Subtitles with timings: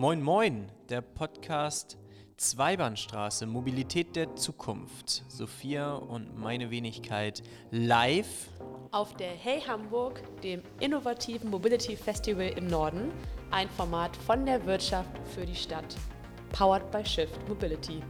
[0.00, 1.98] Moin Moin, der Podcast
[2.36, 5.24] Zweibahnstraße, Mobilität der Zukunft.
[5.26, 7.42] Sophia und meine Wenigkeit
[7.72, 8.46] live
[8.92, 13.10] auf der Hey Hamburg, dem innovativen Mobility Festival im Norden,
[13.50, 15.96] ein Format von der Wirtschaft für die Stadt.
[16.52, 18.00] Powered by Shift Mobility.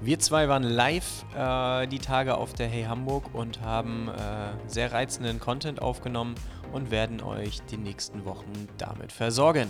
[0.00, 4.90] Wir zwei waren live äh, die Tage auf der Hey Hamburg und haben äh, sehr
[4.90, 6.34] reizenden Content aufgenommen
[6.72, 9.68] und werden euch die nächsten Wochen damit versorgen.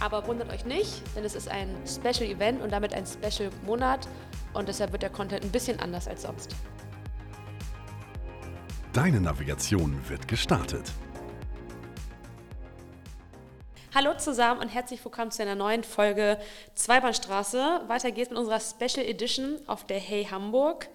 [0.00, 4.08] Aber wundert euch nicht, denn es ist ein Special Event und damit ein Special Monat
[4.54, 6.56] und deshalb wird der Content ein bisschen anders als sonst.
[8.94, 10.90] Deine Navigation wird gestartet.
[13.94, 16.38] Hallo zusammen und herzlich willkommen zu einer neuen Folge
[16.74, 17.82] Zweibahnstraße.
[17.86, 20.88] Weiter geht's mit unserer Special Edition auf der Hey Hamburg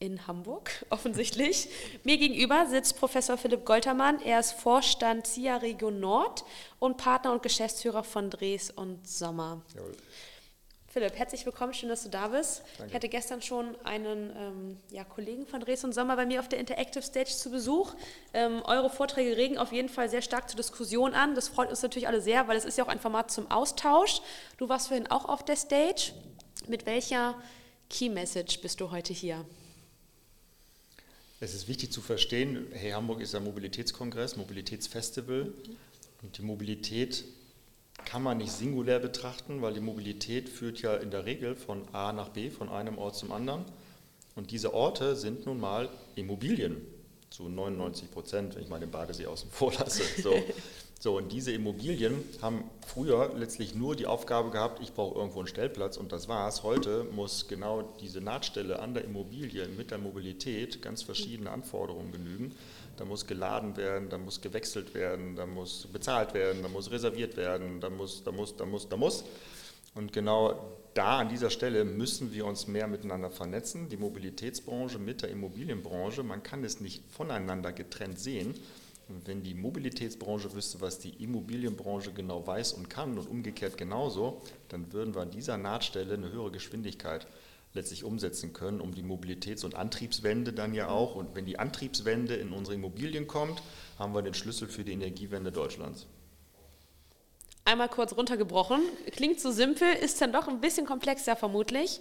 [0.00, 1.68] in Hamburg, offensichtlich.
[2.02, 4.20] Mir gegenüber sitzt Professor Philipp Goltermann.
[4.22, 6.44] Er ist Vorstand CIA Region Nord
[6.80, 9.62] und Partner und Geschäftsführer von Dres und Sommer.
[9.74, 9.94] Jawohl.
[10.92, 12.64] Philipp, herzlich willkommen, schön, dass du da bist.
[12.76, 12.88] Danke.
[12.88, 16.48] Ich hatte gestern schon einen ähm, ja, Kollegen von Dres und Sommer bei mir auf
[16.48, 17.94] der Interactive Stage zu Besuch.
[18.34, 21.36] Ähm, eure Vorträge regen auf jeden Fall sehr stark zur Diskussion an.
[21.36, 24.20] Das freut uns natürlich alle sehr, weil es ist ja auch ein Format zum Austausch.
[24.56, 26.12] Du warst vorhin auch auf der Stage.
[26.66, 27.40] Mit welcher
[27.88, 29.44] Key Message bist du heute hier?
[31.42, 35.50] Es ist wichtig zu verstehen, hey, Hamburg ist ein Mobilitätskongress, Mobilitätsfestival.
[36.22, 37.24] Und die Mobilität
[38.04, 42.12] kann man nicht singulär betrachten, weil die Mobilität führt ja in der Regel von A
[42.12, 43.64] nach B, von einem Ort zum anderen.
[44.34, 46.76] Und diese Orte sind nun mal Immobilien,
[47.30, 50.02] zu 99 Prozent, wenn ich mal den Badesee außen vor lasse.
[50.20, 50.34] So.
[51.02, 55.48] So, und diese Immobilien haben früher letztlich nur die Aufgabe gehabt, ich brauche irgendwo einen
[55.48, 56.62] Stellplatz und das war's.
[56.62, 62.54] Heute muss genau diese Nahtstelle an der Immobilie mit der Mobilität ganz verschiedene Anforderungen genügen.
[62.98, 67.38] Da muss geladen werden, da muss gewechselt werden, da muss bezahlt werden, da muss reserviert
[67.38, 69.24] werden, da muss, da muss, da muss, da muss.
[69.94, 75.22] Und genau da an dieser Stelle müssen wir uns mehr miteinander vernetzen, die Mobilitätsbranche mit
[75.22, 76.22] der Immobilienbranche.
[76.22, 78.54] Man kann es nicht voneinander getrennt sehen.
[79.24, 84.92] Wenn die Mobilitätsbranche wüsste, was die Immobilienbranche genau weiß und kann und umgekehrt genauso, dann
[84.92, 87.26] würden wir an dieser Nahtstelle eine höhere Geschwindigkeit
[87.72, 91.14] letztlich umsetzen können, um die Mobilitäts- und Antriebswende dann ja auch.
[91.14, 93.62] Und wenn die Antriebswende in unsere Immobilien kommt,
[93.98, 96.06] haben wir den Schlüssel für die Energiewende Deutschlands.
[97.64, 98.80] Einmal kurz runtergebrochen.
[99.12, 102.00] Klingt so simpel, ist dann doch ein bisschen komplexer vermutlich.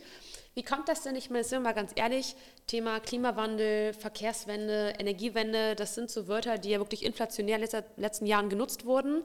[0.60, 1.16] Wie kommt das denn?
[1.16, 2.36] Ich meine, sind wir mal ganz ehrlich,
[2.68, 8.26] Thema Klimawandel, Verkehrswende, Energiewende, das sind so Wörter, die ja wirklich inflationär in den letzten
[8.26, 9.24] Jahren genutzt wurden.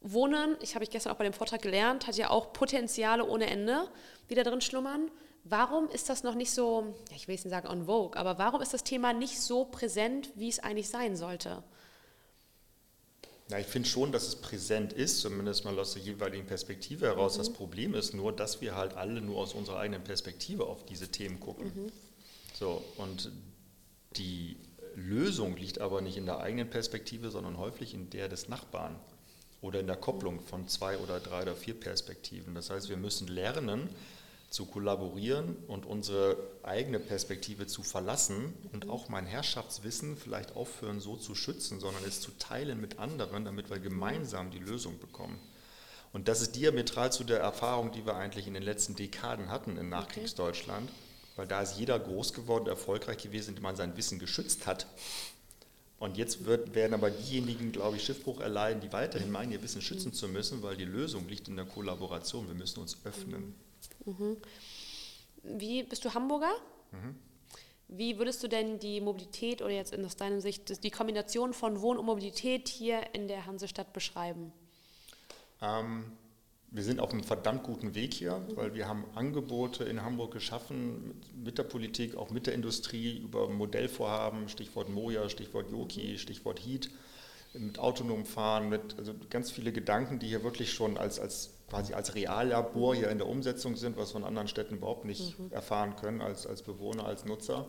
[0.00, 3.46] Wohnen, ich habe ich gestern auch bei dem Vortrag gelernt, hat ja auch Potenziale ohne
[3.46, 3.88] Ende,
[4.30, 5.12] die da drin schlummern.
[5.44, 8.60] Warum ist das noch nicht so, ich will jetzt nicht sagen on vogue, aber warum
[8.60, 11.62] ist das Thema nicht so präsent, wie es eigentlich sein sollte?
[13.50, 17.34] Ja, ich finde schon, dass es präsent ist, zumindest mal aus der jeweiligen Perspektive heraus.
[17.34, 17.38] Mhm.
[17.38, 21.08] Das Problem ist nur, dass wir halt alle nur aus unserer eigenen Perspektive auf diese
[21.08, 21.72] Themen gucken.
[21.74, 21.92] Mhm.
[22.52, 23.30] So, und
[24.16, 24.56] die
[24.94, 28.96] Lösung liegt aber nicht in der eigenen Perspektive, sondern häufig in der des Nachbarn
[29.62, 32.54] oder in der Kopplung von zwei oder drei oder vier Perspektiven.
[32.54, 33.88] Das heißt, wir müssen lernen,
[34.50, 41.16] zu kollaborieren und unsere eigene Perspektive zu verlassen und auch mein Herrschaftswissen vielleicht aufhören, so
[41.16, 45.38] zu schützen, sondern es zu teilen mit anderen, damit wir gemeinsam die Lösung bekommen.
[46.12, 49.76] Und das ist diametral zu der Erfahrung, die wir eigentlich in den letzten Dekaden hatten
[49.76, 50.90] in Nachkriegsdeutschland,
[51.36, 54.86] weil da ist jeder groß geworden, erfolgreich gewesen, indem man sein Wissen geschützt hat.
[55.98, 59.82] Und jetzt wird, werden aber diejenigen, glaube ich, Schiffbruch erleiden, die weiterhin meinen, ihr Wissen
[59.82, 62.46] schützen zu müssen, weil die Lösung liegt in der Kollaboration.
[62.46, 63.54] Wir müssen uns öffnen.
[64.04, 64.36] Mhm.
[65.42, 66.52] Wie bist du Hamburger?
[66.92, 67.16] Mhm.
[67.88, 71.96] Wie würdest du denn die Mobilität oder jetzt aus deiner Sicht die Kombination von Wohn-
[71.96, 74.52] und Mobilität hier in der Hansestadt beschreiben?
[75.62, 76.12] Ähm,
[76.70, 78.56] wir sind auf einem verdammt guten Weg hier, mhm.
[78.56, 83.48] weil wir haben Angebote in Hamburg geschaffen mit der Politik, auch mit der Industrie über
[83.48, 86.18] Modellvorhaben, Stichwort Moja, Stichwort Yoki, mhm.
[86.18, 86.90] Stichwort Heat,
[87.54, 91.94] mit autonomem Fahren, mit also ganz viele Gedanken, die hier wirklich schon als, als quasi
[91.94, 95.52] als Reallabor hier in der Umsetzung sind, was von anderen Städten überhaupt nicht mhm.
[95.52, 97.66] erfahren können als, als Bewohner, als Nutzer.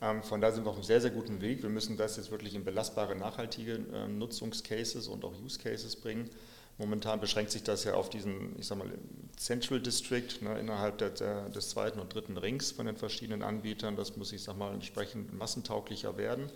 [0.00, 1.62] Ähm, von daher sind wir auf einem sehr, sehr guten Weg.
[1.62, 6.30] Wir müssen das jetzt wirklich in belastbare, nachhaltige äh, Nutzungscases und auch Use Cases bringen.
[6.76, 8.90] Momentan beschränkt sich das ja auf diesen, ich sag mal,
[9.36, 13.94] Central District ne, innerhalb der, der, des zweiten und dritten Rings von den verschiedenen Anbietern.
[13.94, 16.50] Das muss, ich sag mal, entsprechend massentauglicher werden.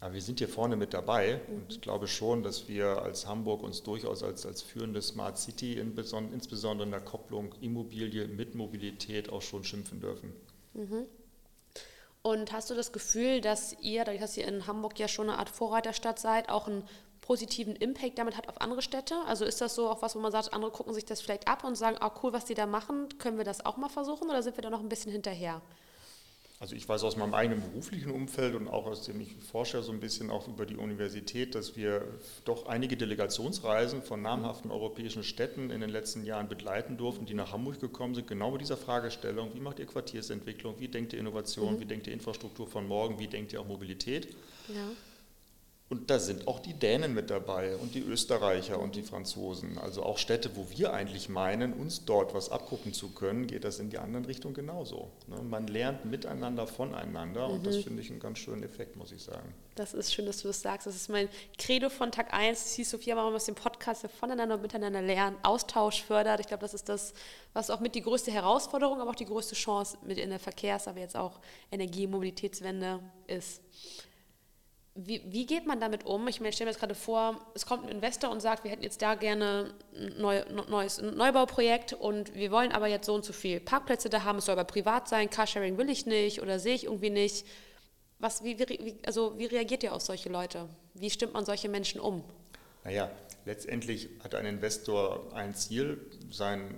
[0.00, 1.54] Aber wir sind hier vorne mit dabei mhm.
[1.54, 5.74] und ich glaube schon, dass wir als Hamburg uns durchaus als, als führende Smart City,
[5.74, 5.96] in,
[6.32, 10.32] insbesondere in der Kopplung Immobilie mit Mobilität, auch schon schimpfen dürfen.
[10.72, 11.06] Mhm.
[12.22, 15.38] Und hast du das Gefühl, dass ihr, dadurch, dass ihr in Hamburg ja schon eine
[15.38, 16.82] Art Vorreiterstadt seid, auch ein
[17.22, 19.14] positiven Impact damit hat auf andere Städte?
[19.26, 21.64] Also ist das so auch was, wo man sagt, andere gucken sich das vielleicht ab
[21.64, 24.42] und sagen, ah cool, was die da machen, können wir das auch mal versuchen oder
[24.42, 25.62] sind wir da noch ein bisschen hinterher?
[26.60, 29.92] Also ich weiß aus meinem eigenen beruflichen Umfeld und auch aus dem ich forsche so
[29.92, 32.06] ein bisschen auch über die Universität, dass wir
[32.44, 37.52] doch einige Delegationsreisen von namhaften europäischen Städten in den letzten Jahren begleiten durften, die nach
[37.52, 41.76] Hamburg gekommen sind, genau mit dieser Fragestellung, wie macht ihr Quartiersentwicklung, wie denkt ihr Innovation,
[41.76, 41.80] mhm.
[41.80, 44.28] wie denkt ihr Infrastruktur von morgen, wie denkt ihr auch Mobilität.
[44.68, 44.90] Ja.
[45.90, 49.76] Und da sind auch die Dänen mit dabei und die Österreicher und die Franzosen.
[49.76, 53.80] Also auch Städte, wo wir eigentlich meinen, uns dort was abgucken zu können, geht das
[53.80, 55.10] in die andere Richtung genauso.
[55.26, 55.42] Ne?
[55.42, 57.54] Man lernt miteinander voneinander mhm.
[57.54, 57.82] und das mhm.
[57.82, 59.52] finde ich einen ganz schönen Effekt, muss ich sagen.
[59.74, 60.86] Das ist schön, dass du das sagst.
[60.86, 61.28] Das ist mein
[61.58, 62.62] Credo von Tag 1.
[62.62, 66.38] Das hieß Sophia, machen wir aus dem Podcast, voneinander und miteinander lernen, Austausch fördert.
[66.38, 67.14] Ich glaube, das ist das,
[67.52, 70.86] was auch mit die größte Herausforderung, aber auch die größte Chance mit in der Verkehrs-,
[70.86, 71.40] aber jetzt auch
[71.72, 73.60] Energie- Mobilitätswende ist.
[75.02, 76.28] Wie, wie, geht man damit um?
[76.28, 78.82] Ich meine, stelle mir jetzt gerade vor, es kommt ein Investor und sagt, wir hätten
[78.82, 83.32] jetzt da gerne ein neu, neues Neubauprojekt und wir wollen aber jetzt so und so
[83.32, 86.74] viel Parkplätze da haben, es soll aber privat sein, Carsharing will ich nicht oder sehe
[86.74, 87.46] ich irgendwie nicht.
[88.18, 90.68] Was, wie, wie, also wie reagiert ihr auf solche Leute?
[90.92, 92.22] Wie stimmt man solche Menschen um?
[92.84, 93.10] Naja,
[93.46, 95.98] letztendlich hat ein Investor ein Ziel,
[96.30, 96.76] seinen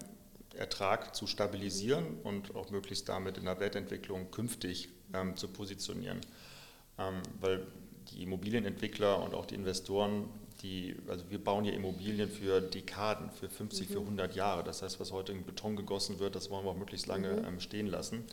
[0.54, 6.20] Ertrag zu stabilisieren und auch möglichst damit in der Wertentwicklung künftig ähm, zu positionieren.
[6.98, 7.66] Ähm, weil
[8.10, 10.28] die Immobilienentwickler und auch die Investoren,
[10.62, 13.93] die, also wir bauen hier Immobilien für Dekaden, für 50, mhm.
[13.93, 14.64] für 100 Jahre.
[14.64, 17.44] Das heißt, was heute in Beton gegossen wird, das wollen wir auch möglichst lange mhm.
[17.46, 18.25] ähm, stehen lassen.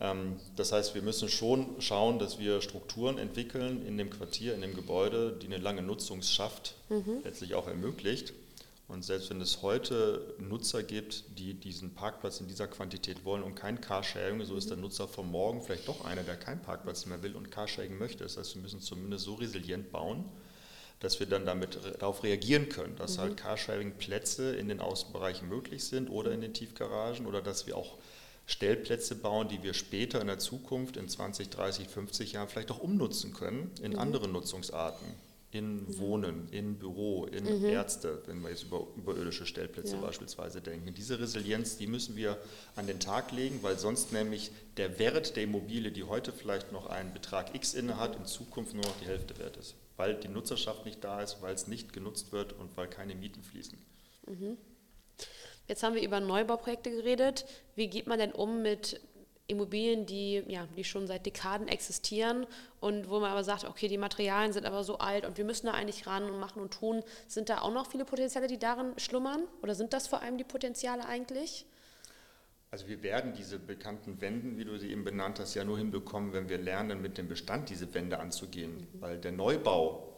[0.00, 4.62] Ähm, das heißt, wir müssen schon schauen, dass wir Strukturen entwickeln in dem Quartier, in
[4.62, 7.20] dem Gebäude, die eine lange Nutzungsschaft mhm.
[7.24, 8.32] letztlich auch ermöglicht.
[8.90, 13.54] Und selbst wenn es heute Nutzer gibt, die diesen Parkplatz in dieser Quantität wollen und
[13.54, 17.22] kein Carsharing, so ist der Nutzer von morgen vielleicht doch einer, der keinen Parkplatz mehr
[17.22, 18.24] will und Carsharing möchte.
[18.24, 20.24] Das heißt, wir müssen zumindest so resilient bauen,
[20.98, 23.20] dass wir dann damit darauf reagieren können, dass mhm.
[23.20, 27.96] halt Carsharing-Plätze in den Außenbereichen möglich sind oder in den Tiefgaragen oder dass wir auch
[28.46, 32.80] Stellplätze bauen, die wir später in der Zukunft in 20, 30, 50 Jahren vielleicht auch
[32.80, 34.00] umnutzen können in mhm.
[34.00, 35.06] andere Nutzungsarten
[35.52, 35.98] in mhm.
[35.98, 37.64] Wohnen, in Büro, in mhm.
[37.64, 40.00] Ärzte, wenn wir jetzt über überirdische Stellplätze ja.
[40.00, 40.94] beispielsweise denken.
[40.94, 42.38] Diese Resilienz, die müssen wir
[42.76, 46.86] an den Tag legen, weil sonst nämlich der Wert der Immobilie, die heute vielleicht noch
[46.86, 50.28] einen Betrag X inne hat, in Zukunft nur noch die Hälfte wert ist, weil die
[50.28, 53.76] Nutzerschaft nicht da ist, weil es nicht genutzt wird und weil keine Mieten fließen.
[54.26, 54.56] Mhm.
[55.66, 57.44] Jetzt haben wir über Neubauprojekte geredet.
[57.76, 59.00] Wie geht man denn um mit
[59.50, 62.46] Immobilien, die, ja, die schon seit Dekaden existieren
[62.80, 65.66] und wo man aber sagt, okay, die Materialien sind aber so alt und wir müssen
[65.66, 67.02] da eigentlich ran und machen und tun.
[67.26, 69.42] Sind da auch noch viele Potenziale, die darin schlummern?
[69.62, 71.66] Oder sind das vor allem die Potenziale eigentlich?
[72.70, 76.32] Also wir werden diese bekannten Wände, wie du sie eben benannt hast, ja nur hinbekommen,
[76.32, 78.76] wenn wir lernen, mit dem Bestand diese Wände anzugehen.
[78.76, 79.00] Mhm.
[79.00, 80.14] Weil der Neubau,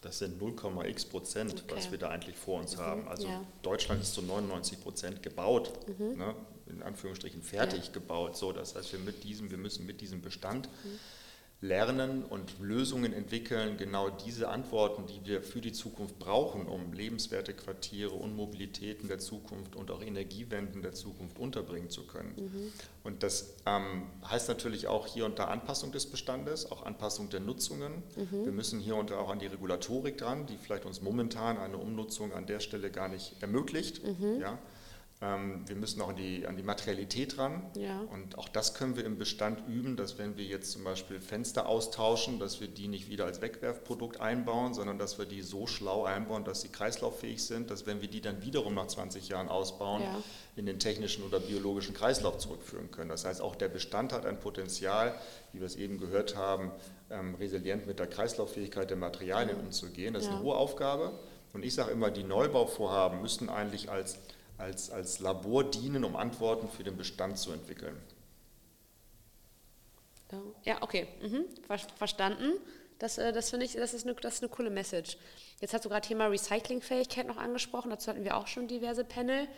[0.00, 1.76] das sind 0,x Prozent, okay.
[1.76, 2.80] was wir da eigentlich vor uns mhm.
[2.80, 3.08] haben.
[3.08, 3.44] Also ja.
[3.60, 5.72] Deutschland ist zu 99 Prozent gebaut.
[5.98, 6.16] Mhm.
[6.16, 6.34] Ne?
[6.70, 7.92] In Anführungsstrichen fertig ja.
[7.92, 8.36] gebaut.
[8.36, 11.68] So, das heißt, wir, mit diesem, wir müssen mit diesem Bestand mhm.
[11.68, 17.52] lernen und Lösungen entwickeln, genau diese Antworten, die wir für die Zukunft brauchen, um lebenswerte
[17.52, 22.34] Quartiere und Mobilitäten der Zukunft und auch Energiewenden der Zukunft unterbringen zu können.
[22.36, 22.72] Mhm.
[23.04, 27.40] Und das ähm, heißt natürlich auch hier und da Anpassung des Bestandes, auch Anpassung der
[27.40, 28.02] Nutzungen.
[28.16, 28.44] Mhm.
[28.44, 31.76] Wir müssen hier und da auch an die Regulatorik dran, die vielleicht uns momentan eine
[31.76, 34.02] Umnutzung an der Stelle gar nicht ermöglicht.
[34.04, 34.40] Mhm.
[34.40, 34.58] Ja.
[35.22, 37.62] Ähm, wir müssen auch an die, an die Materialität ran.
[37.74, 38.00] Ja.
[38.10, 41.66] Und auch das können wir im Bestand üben, dass wenn wir jetzt zum Beispiel Fenster
[41.66, 46.04] austauschen, dass wir die nicht wieder als Wegwerfprodukt einbauen, sondern dass wir die so schlau
[46.04, 50.02] einbauen, dass sie kreislauffähig sind, dass wenn wir die dann wiederum nach 20 Jahren ausbauen,
[50.02, 50.22] ja.
[50.56, 53.10] in den technischen oder biologischen Kreislauf zurückführen können.
[53.10, 55.14] Das heißt, auch der Bestand hat ein Potenzial,
[55.52, 56.70] wie wir es eben gehört haben,
[57.10, 60.14] ähm, resilient mit der Kreislauffähigkeit der Materialien umzugehen.
[60.14, 61.12] Das ist eine hohe Aufgabe.
[61.52, 64.18] Und ich sage immer, die Neubauvorhaben müssen eigentlich als
[64.60, 67.96] als, als Labor dienen, um Antworten für den Bestand zu entwickeln.
[70.64, 71.44] Ja, okay, mhm.
[71.96, 72.52] verstanden.
[72.98, 75.16] Das, äh, das finde ich, das ist, eine, das ist eine coole Message.
[75.60, 79.48] Jetzt hast du gerade Thema Recyclingfähigkeit noch angesprochen, dazu hatten wir auch schon diverse Panel.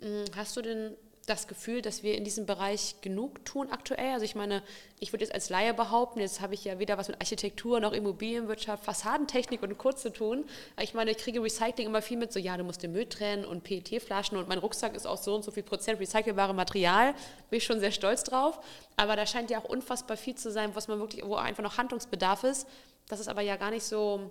[0.00, 0.96] Hm, hast du denn
[1.28, 4.12] das Gefühl, dass wir in diesem Bereich genug tun aktuell?
[4.12, 4.62] Also ich meine,
[5.00, 7.92] ich würde jetzt als Laie behaupten, jetzt habe ich ja weder was mit Architektur noch
[7.92, 9.92] Immobilienwirtschaft, Fassadentechnik und Co.
[9.92, 10.44] zu tun.
[10.80, 13.44] Ich meine, ich kriege Recycling immer viel mit, so ja, du musst den Müll trennen
[13.44, 17.14] und PET-Flaschen und mein Rucksack ist auch so und so viel Prozent recycelbare Material.
[17.50, 18.60] Bin ich schon sehr stolz drauf.
[18.96, 21.78] Aber da scheint ja auch unfassbar viel zu sein, was man wirklich, wo einfach noch
[21.78, 22.66] Handlungsbedarf ist.
[23.08, 24.30] Das ist aber ja gar nicht so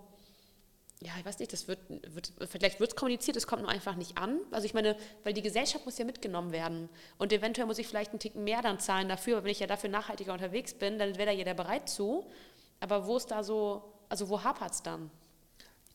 [1.05, 3.95] ja, ich weiß nicht, das wird, wird vielleicht wird es kommuniziert, es kommt nur einfach
[3.95, 4.39] nicht an.
[4.51, 6.89] Also ich meine, weil die Gesellschaft muss ja mitgenommen werden.
[7.17, 9.67] Und eventuell muss ich vielleicht einen Ticken mehr dann zahlen dafür, aber wenn ich ja
[9.67, 12.25] dafür nachhaltiger unterwegs bin, dann wäre da jeder bereit zu.
[12.79, 15.10] Aber wo ist da so, also wo hapert es dann?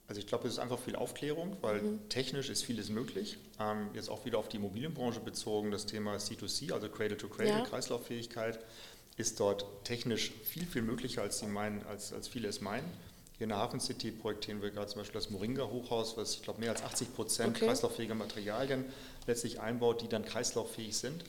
[0.09, 2.09] Also ich glaube, es ist einfach viel Aufklärung, weil mhm.
[2.09, 3.37] technisch ist vieles möglich.
[3.61, 7.65] Ähm, jetzt auch wieder auf die Immobilienbranche bezogen, das Thema C2C, also Cradle-to-Cradle, -Cradle, ja.
[7.65, 8.59] Kreislauffähigkeit,
[9.19, 12.91] ist dort technisch viel, viel möglicher, als, sie meinen, als, als viele es meinen.
[13.39, 16.59] Hier in der Hafen City projektieren wir gerade zum Beispiel das Moringa-Hochhaus, was ich glaube
[16.59, 17.67] mehr als 80 Prozent okay.
[17.67, 18.85] kreislauffähiger Materialien
[19.29, 21.25] letztlich einbaut, die dann kreislauffähig sind.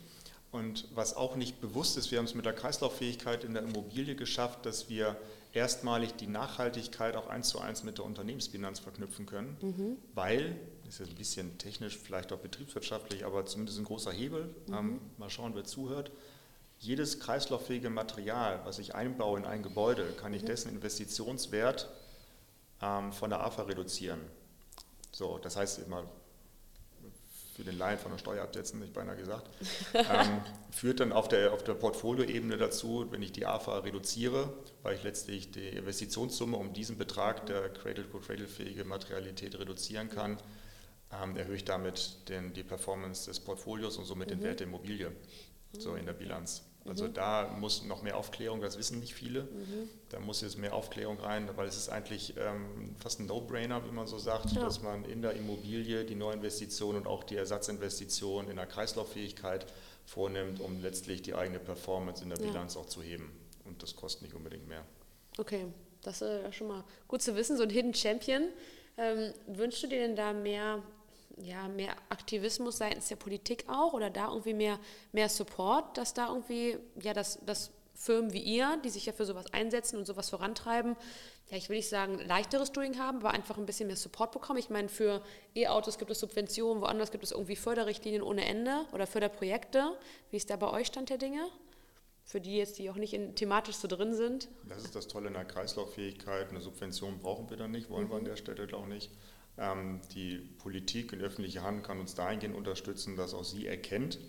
[0.52, 4.16] Und was auch nicht bewusst ist, wir haben es mit der Kreislauffähigkeit in der Immobilie
[4.16, 5.18] geschafft, dass wir
[5.54, 9.98] erstmalig die Nachhaltigkeit auch eins zu eins mit der Unternehmensbilanz verknüpfen können, mhm.
[10.16, 14.74] weil, das ist ein bisschen technisch, vielleicht auch betriebswirtschaftlich, aber zumindest ein großer Hebel, mhm.
[14.74, 16.12] ähm, mal schauen, wer zuhört,
[16.80, 20.48] jedes kreislauffähige Material, was ich einbaue in ein Gebäude, kann ich mhm.
[20.48, 21.90] dessen Investitionswert
[22.82, 24.22] ähm, von der AFA reduzieren.
[25.12, 26.06] So, das heißt immer
[27.56, 29.50] für den Laien von der Steuer absetzen, ich beinahe gesagt,
[29.94, 34.96] ähm, führt dann auf der, auf der Portfolioebene dazu, wenn ich die AFA reduziere, weil
[34.96, 40.38] ich letztlich die Investitionssumme um diesen Betrag der Cradle-to-Cradle-fähige Materialität reduzieren kann,
[41.12, 44.36] ähm, erhöhe ich damit den, die Performance des Portfolios und somit mhm.
[44.36, 45.12] den Wert der Immobilie
[45.78, 46.64] so in der Bilanz.
[46.86, 47.14] Also mhm.
[47.14, 49.44] da muss noch mehr Aufklärung, das wissen nicht viele.
[49.44, 49.90] Mhm.
[50.10, 53.92] Da muss jetzt mehr Aufklärung rein, weil es ist eigentlich ähm, fast ein No-Brainer, wie
[53.92, 54.62] man so sagt, ja.
[54.62, 59.66] dass man in der Immobilie die Neuinvestition und auch die Ersatzinvestition in der Kreislauffähigkeit
[60.06, 62.82] vornimmt, um letztlich die eigene Performance in der Bilanz ja.
[62.82, 63.32] auch zu heben.
[63.66, 64.84] Und das kostet nicht unbedingt mehr.
[65.38, 65.68] Okay,
[66.02, 68.50] das ist äh, schon mal gut zu wissen, so ein Hidden Champion.
[68.98, 70.82] Ähm, wünschst du dir denn da mehr
[71.44, 74.80] ja, mehr Aktivismus seitens der Politik auch oder da irgendwie mehr,
[75.12, 79.26] mehr Support, dass da irgendwie, ja, dass, dass Firmen wie ihr, die sich ja für
[79.26, 80.96] sowas einsetzen und sowas vorantreiben,
[81.50, 84.60] ja, ich will nicht sagen, leichteres Doing haben, aber einfach ein bisschen mehr Support bekommen.
[84.60, 85.22] Ich meine, für
[85.56, 89.98] E-Autos gibt es Subventionen, woanders gibt es irgendwie Förderrichtlinien ohne Ende oder Förderprojekte.
[90.30, 91.48] Wie ist da bei euch Stand der Dinge?
[92.24, 94.48] Für die jetzt, die auch nicht in, thematisch so drin sind?
[94.68, 96.50] Das ist das Tolle in der Kreislauffähigkeit.
[96.50, 98.12] Eine Subvention brauchen wir dann nicht, wollen mhm.
[98.12, 99.10] wir an der Stelle auch nicht.
[99.60, 104.20] Ähm, die Politik in öffentlicher Hand kann uns dahingehend unterstützen, dass auch sie erkennt,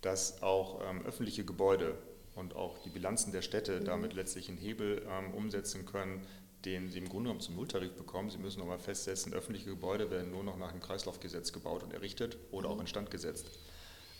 [0.00, 1.98] dass auch ähm, öffentliche Gebäude
[2.36, 3.84] und auch die Bilanzen der Städte mhm.
[3.84, 6.24] damit letztlich einen Hebel ähm, umsetzen können,
[6.64, 8.30] den sie im Grunde genommen zum Nulltarif bekommen.
[8.30, 12.36] Sie müssen aber festsetzen, öffentliche Gebäude werden nur noch nach dem Kreislaufgesetz gebaut und errichtet
[12.52, 12.74] oder mhm.
[12.74, 13.50] auch instand gesetzt.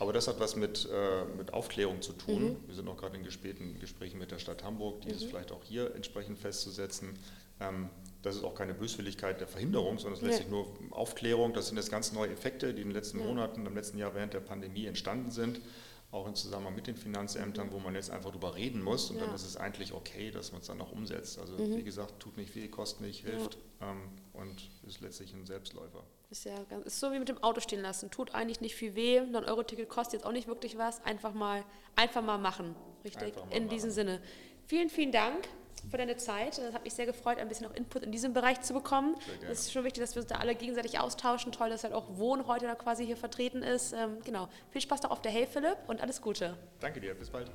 [0.01, 2.45] Aber das hat was mit, äh, mit Aufklärung zu tun.
[2.45, 2.57] Mhm.
[2.67, 5.29] Wir sind noch gerade in Gesprächen mit der Stadt Hamburg, dieses mhm.
[5.29, 7.19] vielleicht auch hier entsprechend festzusetzen.
[7.61, 7.91] Ähm,
[8.23, 11.53] das ist auch keine Böswilligkeit der Verhinderung, sondern es ist letztlich nur Aufklärung.
[11.53, 14.35] Das sind jetzt ganz neue Effekte, die in den letzten Monaten, im letzten Jahr während
[14.35, 15.61] der Pandemie entstanden sind,
[16.11, 19.27] auch im Zusammenhang mit den Finanzämtern, wo man jetzt einfach drüber reden muss und ja.
[19.27, 21.39] dann ist es eigentlich okay, dass man es dann auch umsetzt.
[21.39, 21.77] Also mhm.
[21.77, 23.91] wie gesagt, tut nicht weh, kostet nicht, hilft ja.
[23.91, 26.03] ähm, und ist letztlich ein Selbstläufer.
[26.31, 28.11] Ist ja ganz, ist so wie mit dem Auto stehen lassen.
[28.11, 31.05] Tut eigentlich nicht viel weh, ein Euro-Ticket kostet jetzt auch nicht wirklich was.
[31.05, 32.75] Einfach mal, einfach mal machen.
[33.05, 33.37] Richtig?
[33.37, 33.69] Mal in machen.
[33.69, 34.21] diesem Sinne.
[34.67, 35.49] Vielen, vielen Dank
[35.91, 36.59] für deine Zeit.
[36.59, 39.17] Das hat mich sehr gefreut, ein bisschen auch Input in diesem Bereich zu bekommen.
[39.51, 41.53] Es ist schon wichtig, dass wir uns da alle gegenseitig austauschen.
[41.53, 43.93] Toll, dass halt auch Wohn heute da quasi hier vertreten ist.
[43.93, 44.49] Ähm, genau.
[44.71, 46.57] Viel Spaß noch auf der Hey Philipp und alles Gute.
[46.81, 47.51] Danke dir, bis bald.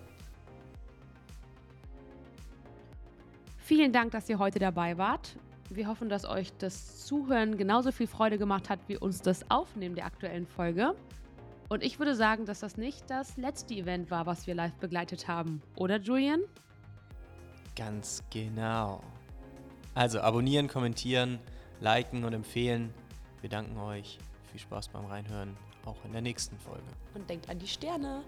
[3.57, 5.35] Vielen Dank, dass ihr heute dabei wart.
[5.69, 9.95] Wir hoffen, dass euch das Zuhören genauso viel Freude gemacht hat wie uns das Aufnehmen
[9.95, 10.95] der aktuellen Folge.
[11.69, 15.27] Und ich würde sagen, dass das nicht das letzte Event war, was wir live begleitet
[15.27, 15.61] haben.
[15.75, 16.41] Oder, Julian?
[17.75, 19.01] Ganz genau.
[19.95, 21.39] Also abonnieren, kommentieren,
[21.79, 22.93] liken und empfehlen.
[23.41, 24.19] Wir danken euch.
[24.51, 26.83] Viel Spaß beim Reinhören, auch in der nächsten Folge.
[27.15, 28.23] Und denkt an die Sterne.